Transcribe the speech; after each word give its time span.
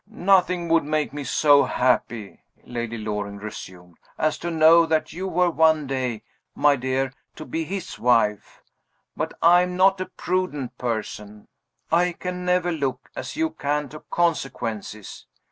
"Nothing 0.09 0.67
would 0.69 0.83
make 0.83 1.13
me 1.13 1.23
so 1.23 1.61
happy," 1.65 2.41
Lady 2.63 2.97
Loring 2.97 3.37
resumed, 3.37 3.97
"as 4.17 4.39
to 4.39 4.49
know 4.49 4.87
that 4.87 5.13
you 5.13 5.27
were 5.27 5.51
one 5.51 5.85
day, 5.85 6.23
my 6.55 6.75
dear, 6.75 7.13
to 7.35 7.45
be 7.45 7.65
his 7.65 7.99
wife. 7.99 8.63
But 9.15 9.35
I 9.43 9.61
am 9.61 9.77
not 9.77 10.01
a 10.01 10.07
prudent 10.07 10.75
person 10.79 11.49
I 11.91 12.13
can 12.13 12.43
never 12.43 12.71
look, 12.71 13.11
as 13.15 13.35
you 13.35 13.51
can, 13.51 13.89
to 13.89 13.99
consequences. 14.09 15.27